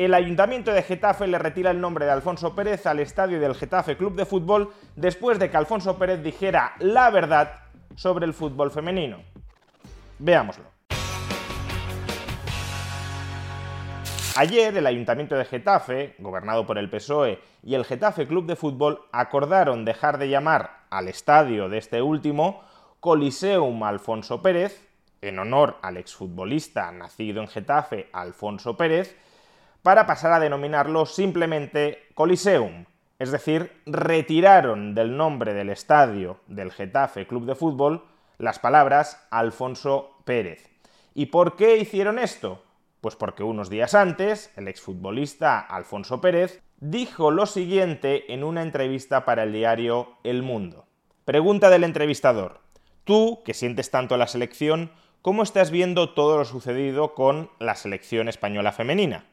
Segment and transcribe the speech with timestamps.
[0.00, 3.98] El Ayuntamiento de Getafe le retira el nombre de Alfonso Pérez al estadio del Getafe
[3.98, 7.64] Club de Fútbol después de que Alfonso Pérez dijera la verdad
[7.96, 9.18] sobre el fútbol femenino.
[10.18, 10.64] Veámoslo.
[14.36, 19.02] Ayer el Ayuntamiento de Getafe, gobernado por el PSOE, y el Getafe Club de Fútbol
[19.12, 22.62] acordaron dejar de llamar al estadio de este último
[23.00, 24.88] Coliseum Alfonso Pérez,
[25.20, 29.14] en honor al exfutbolista nacido en Getafe Alfonso Pérez,
[29.82, 32.84] para pasar a denominarlo simplemente Coliseum,
[33.18, 38.04] es decir, retiraron del nombre del estadio del Getafe Club de Fútbol
[38.38, 40.70] las palabras Alfonso Pérez.
[41.14, 42.64] ¿Y por qué hicieron esto?
[43.00, 49.24] Pues porque unos días antes, el exfutbolista Alfonso Pérez dijo lo siguiente en una entrevista
[49.24, 50.86] para el diario El Mundo.
[51.26, 52.60] Pregunta del entrevistador.
[53.04, 58.28] Tú, que sientes tanto la selección, ¿cómo estás viendo todo lo sucedido con la selección
[58.28, 59.26] española femenina?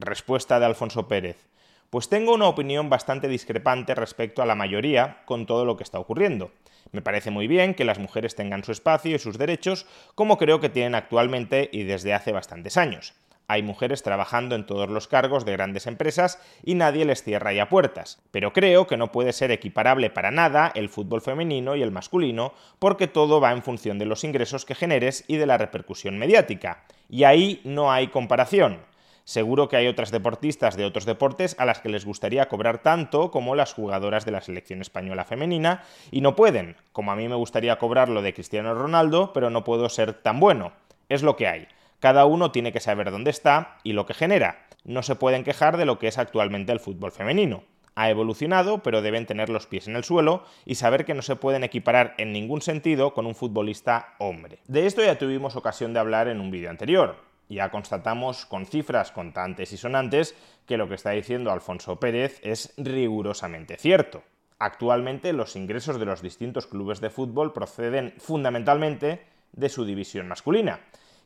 [0.00, 1.48] Respuesta de Alfonso Pérez.
[1.90, 5.98] Pues tengo una opinión bastante discrepante respecto a la mayoría con todo lo que está
[5.98, 6.52] ocurriendo.
[6.92, 10.60] Me parece muy bien que las mujeres tengan su espacio y sus derechos, como creo
[10.60, 13.14] que tienen actualmente y desde hace bastantes años.
[13.48, 17.68] Hay mujeres trabajando en todos los cargos de grandes empresas y nadie les cierra ya
[17.68, 18.22] puertas.
[18.30, 22.52] Pero creo que no puede ser equiparable para nada el fútbol femenino y el masculino,
[22.78, 26.84] porque todo va en función de los ingresos que generes y de la repercusión mediática.
[27.08, 28.86] Y ahí no hay comparación.
[29.28, 33.30] Seguro que hay otras deportistas de otros deportes a las que les gustaría cobrar tanto
[33.30, 37.34] como las jugadoras de la selección española femenina y no pueden, como a mí me
[37.34, 40.72] gustaría cobrar lo de Cristiano Ronaldo, pero no puedo ser tan bueno.
[41.10, 41.68] Es lo que hay.
[42.00, 44.64] Cada uno tiene que saber dónde está y lo que genera.
[44.84, 47.64] No se pueden quejar de lo que es actualmente el fútbol femenino.
[47.96, 51.36] Ha evolucionado, pero deben tener los pies en el suelo y saber que no se
[51.36, 54.60] pueden equiparar en ningún sentido con un futbolista hombre.
[54.68, 59.10] De esto ya tuvimos ocasión de hablar en un vídeo anterior ya constatamos con cifras
[59.10, 60.34] contantes y sonantes
[60.66, 64.22] que lo que está diciendo Alfonso Pérez es rigurosamente cierto.
[64.58, 70.80] Actualmente los ingresos de los distintos clubes de fútbol proceden fundamentalmente de su división masculina.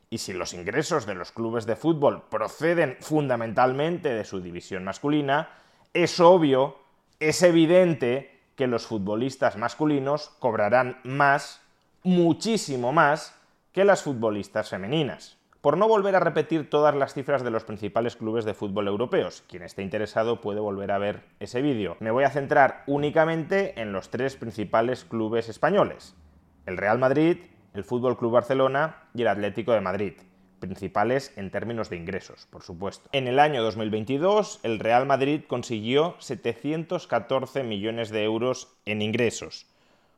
[0.09, 5.49] Y si los ingresos de los clubes de fútbol proceden fundamentalmente de su división masculina,
[5.93, 6.77] es obvio,
[7.19, 11.61] es evidente que los futbolistas masculinos cobrarán más,
[12.03, 13.35] muchísimo más,
[13.71, 18.17] que las futbolistas femeninas por no volver a repetir todas las cifras de los principales
[18.17, 19.45] clubes de fútbol europeos.
[19.47, 21.95] Quien esté interesado puede volver a ver ese vídeo.
[22.01, 26.17] Me voy a centrar únicamente en los tres principales clubes españoles.
[26.65, 27.37] El Real Madrid,
[27.73, 30.13] el Fútbol Club Barcelona y el Atlético de Madrid
[30.59, 33.09] principales en términos de ingresos, por supuesto.
[33.11, 39.65] En el año 2022, el Real Madrid consiguió 714 millones de euros en ingresos.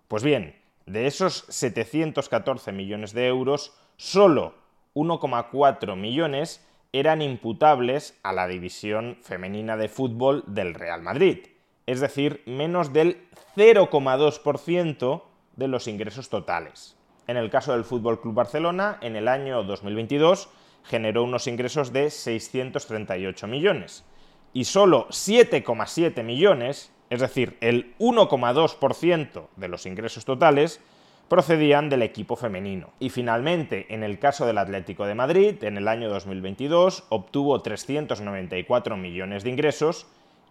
[0.07, 0.55] Pues bien,
[0.85, 4.64] de esos 714 millones de euros, solo
[4.95, 11.47] 1,4 millones eran imputables a la división femenina de fútbol del Real Madrid,
[11.85, 15.21] es decir, menos del 0,2%
[15.57, 16.95] de los ingresos totales.
[17.27, 20.49] En el caso del Fútbol Club Barcelona, en el año 2022
[20.83, 24.05] generó unos ingresos de 638 millones
[24.53, 30.79] y solo 7,7 millones, es decir, el 1,2% de los ingresos totales,
[31.27, 32.89] procedían del equipo femenino.
[32.99, 38.97] Y finalmente, en el caso del Atlético de Madrid, en el año 2022 obtuvo 394
[38.97, 40.07] millones de ingresos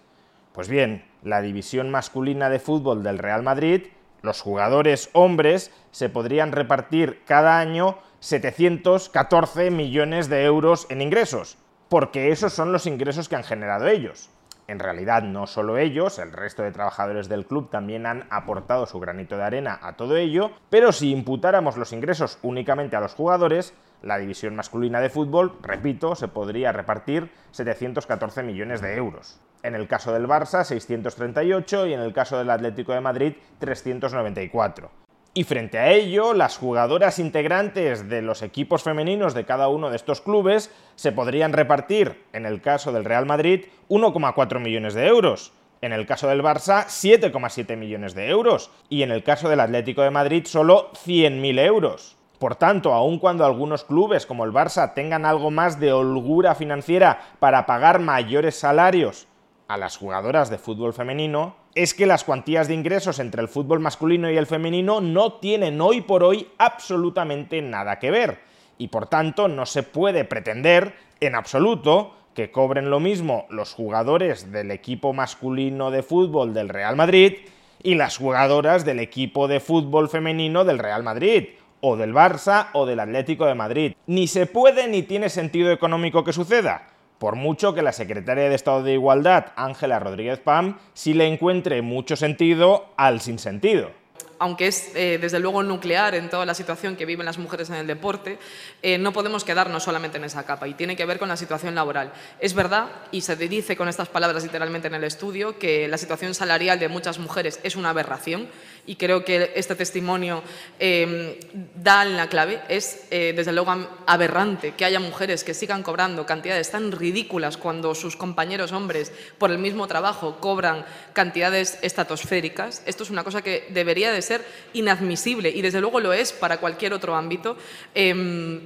[0.51, 3.87] Pues bien, la división masculina de fútbol del Real Madrid,
[4.21, 11.57] los jugadores hombres se podrían repartir cada año 714 millones de euros en ingresos,
[11.89, 14.29] porque esos son los ingresos que han generado ellos.
[14.67, 18.99] En realidad no solo ellos, el resto de trabajadores del club también han aportado su
[18.99, 23.73] granito de arena a todo ello, pero si imputáramos los ingresos únicamente a los jugadores,
[24.03, 29.39] La división masculina de fútbol, repito, se podría repartir 714 millones de euros.
[29.63, 34.91] En el caso del Barça, 638 y en el caso del Atlético de Madrid, 394.
[35.33, 39.95] Y frente a ello, las jugadoras integrantes de los equipos femeninos de cada uno de
[39.95, 45.53] estos clubes se podrían repartir, en el caso del Real Madrid, 1,4 millones de euros,
[45.79, 50.01] en el caso del Barça, 7,7 millones de euros, y en el caso del Atlético
[50.01, 52.17] de Madrid, solo 100.000 euros.
[52.43, 57.21] Por tanto, aun cuando algunos clubes como el Barça tengan algo más de holgura financiera
[57.39, 59.29] para pagar mayores salarios
[59.69, 63.79] a las jugadoras de fútbol femenino, es que las cuantías de ingresos entre el fútbol
[63.79, 68.41] masculino y el femenino no tienen hoy por hoy absolutamente nada que ver.
[68.77, 74.51] Y por tanto no se puede pretender en absoluto que cobren lo mismo los jugadores
[74.51, 77.35] del equipo masculino de fútbol del Real Madrid
[77.81, 81.49] y las jugadoras del equipo de fútbol femenino del Real Madrid,
[81.83, 83.93] o del Barça o del Atlético de Madrid.
[84.07, 86.87] Ni se puede ni tiene sentido económico que suceda
[87.19, 91.81] por mucho que la secretaria de Estado de Igualdad, Ángela Rodríguez Pam, sí le encuentre
[91.81, 94.02] mucho sentido al sinsentido
[94.43, 97.75] aunque es eh, desde luego nuclear en toda la situación que viven las mujeres en
[97.77, 98.37] el deporte,
[98.81, 101.75] eh, no podemos quedarnos solamente en esa capa y tiene que ver con la situación
[101.75, 102.11] laboral.
[102.41, 106.35] Es verdad, y se dice con estas palabras literalmente en el estudio, que la situación
[106.35, 108.49] salarial de muchas mujeres es una aberración
[108.85, 110.43] y creo que este testimonio
[110.77, 111.39] eh,
[111.75, 112.59] da la clave.
[112.67, 113.73] Es desde luego
[114.05, 119.51] aberrante que haya mujeres que sigan cobrando cantidades tan ridículas cuando sus compañeros hombres por
[119.51, 122.83] el mismo trabajo cobran cantidades estratosféricas.
[122.85, 124.32] Esto es una cosa que debería de ser
[124.73, 127.57] inadmisible y desde luego lo es para cualquier otro ámbito.
[127.93, 128.61] Em,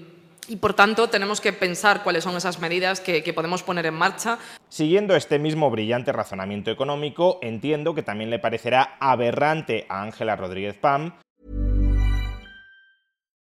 [0.50, 3.94] y por tanto tenemos que pensar cuáles son esas medidas que, que, podemos poner en
[3.94, 4.38] marcha.
[4.70, 10.78] Siguiendo este mismo brillante razonamiento económico, entiendo que también le parecerá aberrante a Ángela Rodríguez
[10.78, 11.14] Pam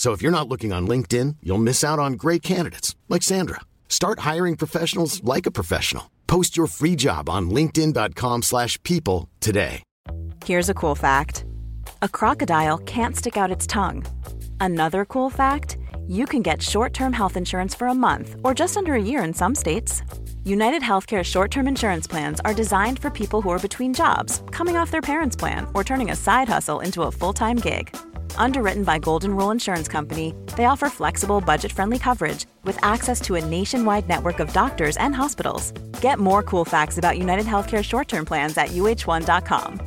[0.00, 3.60] So if you're not looking on LinkedIn, you'll miss out on great candidates like Sandra.
[3.86, 6.10] Start hiring professionals like a professional.
[6.26, 9.82] Post your free job on linkedin.com/people today.
[10.46, 11.44] Here's a cool fact.
[12.00, 14.06] A crocodile can't stick out its tongue.
[14.58, 15.76] Another cool fact,
[16.08, 19.34] you can get short-term health insurance for a month or just under a year in
[19.34, 20.02] some states.
[20.44, 24.78] United Healthcare short term insurance plans are designed for people who are between jobs, coming
[24.78, 27.94] off their parents' plan, or turning a side hustle into a full time gig.
[28.36, 33.36] Underwritten by Golden Rule Insurance Company, they offer flexible, budget friendly coverage with access to
[33.36, 35.72] a nationwide network of doctors and hospitals.
[36.00, 39.78] Get more cool facts about United Healthcare short term plans at uh1.com.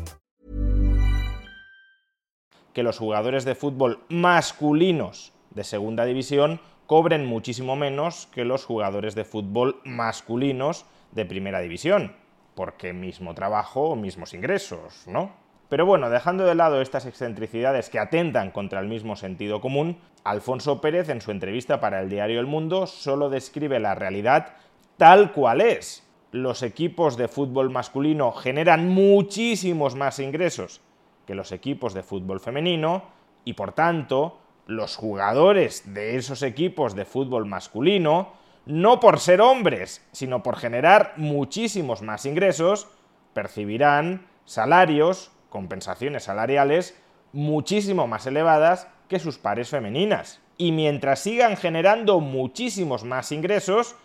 [2.73, 9.15] Que los jugadores de fútbol masculinos de segunda división cobren muchísimo menos que los jugadores
[9.15, 12.15] de fútbol masculinos de primera división,
[12.55, 15.42] porque mismo trabajo mismos ingresos, ¿no?
[15.69, 20.81] Pero bueno, dejando de lado estas excentricidades que atentan contra el mismo sentido común, Alfonso
[20.81, 24.55] Pérez en su entrevista para el diario El Mundo solo describe la realidad
[24.97, 26.07] tal cual es.
[26.31, 30.81] Los equipos de fútbol masculino generan muchísimos más ingresos
[31.25, 33.03] que los equipos de fútbol femenino
[33.45, 38.33] y por tanto los jugadores de esos equipos de fútbol masculino,
[38.65, 42.87] no por ser hombres, sino por generar muchísimos más ingresos,
[43.33, 46.99] percibirán salarios, compensaciones salariales,
[47.31, 50.41] muchísimo más elevadas que sus pares femeninas.
[50.57, 53.95] Y mientras sigan generando muchísimos más ingresos,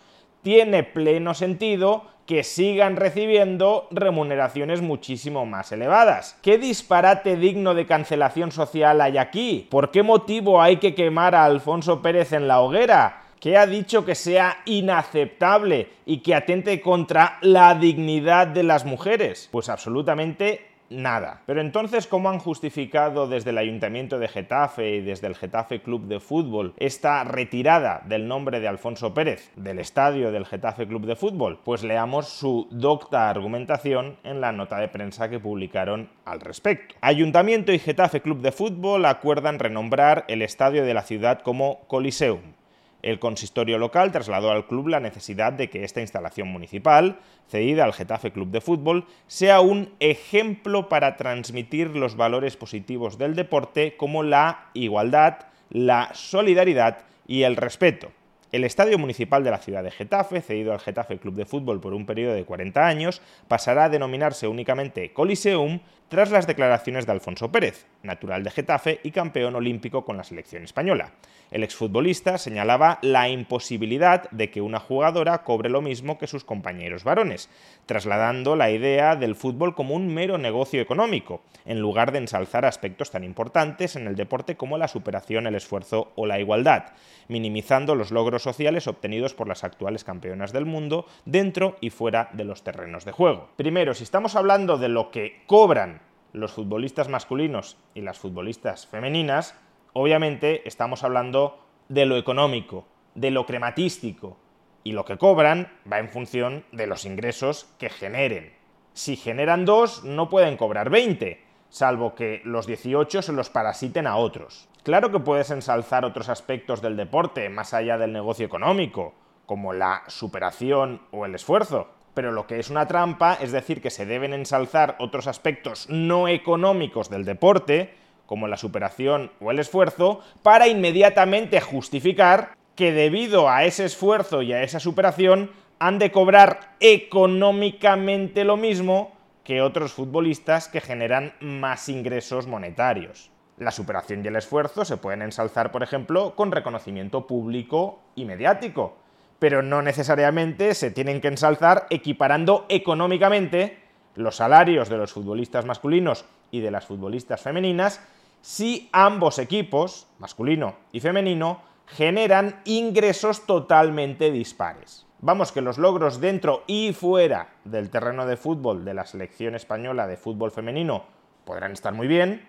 [0.43, 6.37] tiene pleno sentido que sigan recibiendo remuneraciones muchísimo más elevadas.
[6.43, 9.67] ¿Qué disparate digno de cancelación social hay aquí?
[9.71, 13.23] ¿Por qué motivo hay que quemar a Alfonso Pérez en la hoguera?
[13.39, 19.49] ¿Qué ha dicho que sea inaceptable y que atente contra la dignidad de las mujeres?
[19.51, 21.41] Pues absolutamente nada.
[21.45, 26.07] Pero entonces, ¿cómo han justificado desde el Ayuntamiento de Getafe y desde el Getafe Club
[26.07, 31.15] de Fútbol esta retirada del nombre de Alfonso Pérez del estadio del Getafe Club de
[31.15, 31.59] Fútbol?
[31.63, 36.95] Pues leamos su docta argumentación en la nota de prensa que publicaron al respecto.
[37.01, 42.58] Ayuntamiento y Getafe Club de Fútbol acuerdan renombrar el estadio de la ciudad como Coliseum.
[43.01, 47.93] El consistorio local trasladó al club la necesidad de que esta instalación municipal, cedida al
[47.93, 54.23] Getafe Club de Fútbol, sea un ejemplo para transmitir los valores positivos del deporte como
[54.23, 58.11] la igualdad, la solidaridad y el respeto.
[58.51, 61.93] El Estadio Municipal de la ciudad de Getafe, cedido al Getafe Club de Fútbol por
[61.93, 67.51] un periodo de 40 años, pasará a denominarse únicamente Coliseum tras las declaraciones de Alfonso
[67.51, 71.11] Pérez, natural de Getafe y campeón olímpico con la selección española.
[71.51, 77.03] El exfutbolista señalaba la imposibilidad de que una jugadora cobre lo mismo que sus compañeros
[77.03, 77.49] varones,
[77.85, 83.11] trasladando la idea del fútbol como un mero negocio económico, en lugar de ensalzar aspectos
[83.11, 86.85] tan importantes en el deporte como la superación, el esfuerzo o la igualdad,
[87.27, 92.45] minimizando los logros sociales obtenidos por las actuales campeonas del mundo dentro y fuera de
[92.45, 93.49] los terrenos de juego.
[93.55, 96.01] Primero, si estamos hablando de lo que cobran
[96.33, 99.55] los futbolistas masculinos y las futbolistas femeninas,
[99.93, 104.37] obviamente estamos hablando de lo económico, de lo crematístico,
[104.83, 108.53] y lo que cobran va en función de los ingresos que generen.
[108.93, 114.17] Si generan dos, no pueden cobrar 20, salvo que los 18 se los parasiten a
[114.17, 114.67] otros.
[114.83, 119.13] Claro que puedes ensalzar otros aspectos del deporte más allá del negocio económico,
[119.45, 123.89] como la superación o el esfuerzo, pero lo que es una trampa es decir que
[123.89, 127.93] se deben ensalzar otros aspectos no económicos del deporte,
[128.25, 134.53] como la superación o el esfuerzo, para inmediatamente justificar que debido a ese esfuerzo y
[134.53, 139.13] a esa superación han de cobrar económicamente lo mismo
[139.49, 143.31] que otros futbolistas que generan más ingresos monetarios.
[143.57, 148.97] La superación y el esfuerzo se pueden ensalzar, por ejemplo, con reconocimiento público y mediático,
[149.39, 153.79] pero no necesariamente se tienen que ensalzar equiparando económicamente
[154.13, 158.01] los salarios de los futbolistas masculinos y de las futbolistas femeninas
[158.41, 165.08] si ambos equipos, masculino y femenino, generan ingresos totalmente dispares.
[165.21, 170.07] Vamos que los logros dentro y fuera del terreno de fútbol de la selección española
[170.07, 171.03] de fútbol femenino
[171.43, 172.47] podrán estar muy bien,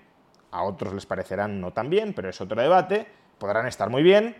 [0.53, 3.09] a otros les parecerán no tan bien, pero es otro debate,
[3.39, 4.37] podrán estar muy bien,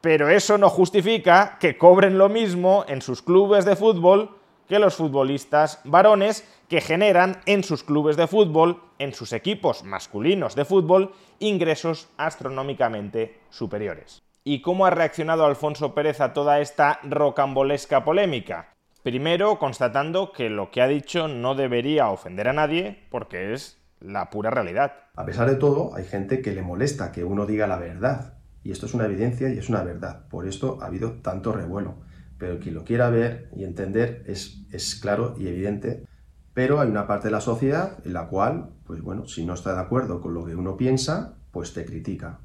[0.00, 4.94] pero eso no justifica que cobren lo mismo en sus clubes de fútbol que los
[4.94, 11.12] futbolistas varones que generan en sus clubes de fútbol, en sus equipos masculinos de fútbol,
[11.40, 14.22] ingresos astronómicamente superiores.
[14.44, 18.74] ¿Y cómo ha reaccionado Alfonso Pérez a toda esta rocambolesca polémica?
[19.04, 24.30] Primero, constatando que lo que ha dicho no debería ofender a nadie porque es la
[24.30, 24.94] pura realidad.
[25.14, 28.34] A pesar de todo, hay gente que le molesta que uno diga la verdad
[28.64, 30.26] y esto es una evidencia y es una verdad.
[30.28, 31.96] Por esto ha habido tanto revuelo.
[32.36, 36.04] Pero quien lo quiera ver y entender es, claro y evidente.
[36.52, 39.72] Pero hay una parte de la sociedad en la cual, pues bueno, si no está
[39.74, 42.40] de acuerdo con lo que uno piensa, pues te critica.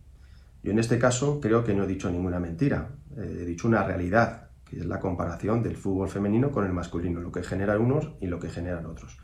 [0.68, 2.90] Yo en este caso creo que no he dicho ninguna mentira.
[3.16, 7.32] He dicho una realidad, que es la comparación del fútbol femenino con el masculino, lo
[7.32, 9.18] que generan unos y lo que generan otros.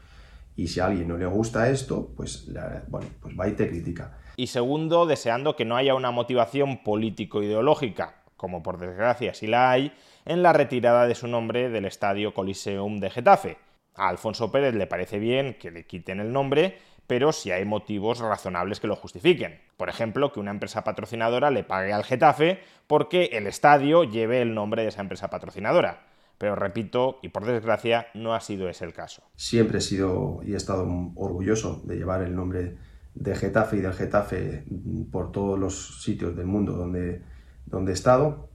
[0.55, 2.49] Y si a alguien no le gusta esto, pues,
[2.87, 4.19] bueno, pues va y te critica.
[4.37, 9.91] Y segundo, deseando que no haya una motivación político-ideológica, como por desgracia sí la hay,
[10.23, 13.57] en la retirada de su nombre del Estadio Coliseum de Getafe.
[13.95, 16.77] A Alfonso Pérez le parece bien que le quiten el nombre,
[17.13, 19.59] pero si hay motivos razonables que lo justifiquen.
[19.77, 24.55] Por ejemplo, que una empresa patrocinadora le pague al Getafe porque el estadio lleve el
[24.55, 26.07] nombre de esa empresa patrocinadora.
[26.39, 29.21] Pero repito, y por desgracia, no ha sido ese el caso.
[29.35, 32.77] Siempre he sido y he estado orgulloso de llevar el nombre
[33.13, 34.65] de Getafe y del Getafe
[35.11, 37.21] por todos los sitios del mundo donde,
[37.67, 38.49] donde he estado.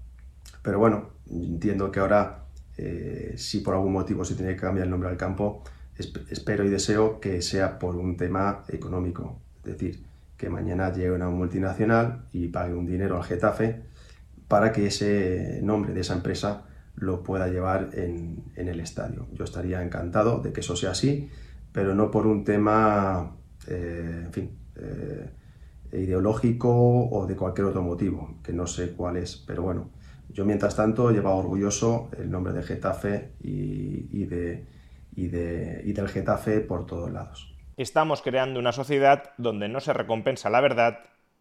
[0.62, 2.46] Pero bueno, entiendo que ahora,
[2.76, 5.62] eh, si por algún motivo se tiene que cambiar el nombre al campo,
[5.98, 9.40] espero y deseo que sea por un tema económico.
[9.64, 10.04] Es decir,
[10.36, 13.82] que mañana llegue una multinacional y pague un dinero al Getafe
[14.46, 16.64] para que ese nombre de esa empresa
[16.96, 19.26] lo pueda llevar en, el estadio.
[19.32, 21.28] Yo estaría encantado de que eso sea así,
[21.72, 23.36] pero no por un tema,
[23.66, 25.30] eh, en fin, eh,
[25.92, 29.90] ideológico o de cualquier otro motivo, que no sé cuál es, pero bueno,
[30.30, 34.66] yo mientras tanto llevaba orgulloso el nombre de Getafe y, de,
[35.18, 37.52] y, de, y del Getafe por todos lados.
[37.76, 41.00] Estamos creando una sociedad donde no se recompensa la verdad,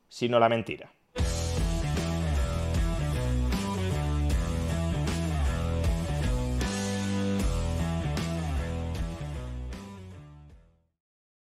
[0.10, 0.92] sino la mentira.